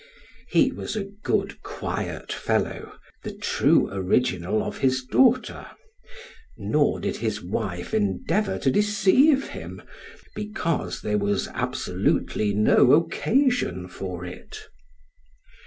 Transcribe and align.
He 0.49 0.71
was 0.71 0.95
a 0.95 1.03
good 1.21 1.61
quiet 1.61 2.33
fellow, 2.33 2.93
the 3.23 3.35
true 3.35 3.87
original 3.91 4.63
of 4.63 4.79
his 4.79 5.03
daughter; 5.03 5.67
nor 6.57 6.99
did 6.99 7.17
his 7.17 7.43
wife 7.43 7.93
endeavor 7.93 8.57
to 8.57 8.71
deceive 8.71 9.49
him, 9.49 9.79
because 10.35 11.01
there 11.03 11.19
was 11.19 11.49
absolutely 11.49 12.51
no 12.51 12.93
occasion 12.93 13.87
for 13.87 14.25
it. 14.25 14.57